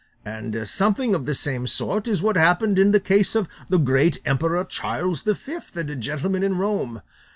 And 0.25 0.67
something 0.67 1.13
of 1.13 1.27
the 1.27 1.35
same 1.35 1.67
sort 1.67 2.07
is 2.07 2.23
what 2.23 2.35
happened 2.35 2.79
in 2.79 2.89
the 2.89 2.99
case 2.99 3.35
of 3.35 3.47
the 3.69 3.77
great 3.77 4.17
emperor 4.25 4.63
Charles 4.63 5.21
V 5.21 5.35
and 5.75 5.91
a 5.91 5.95
gentleman 5.95 6.41
in 6.41 6.57
Rome. 6.57 7.03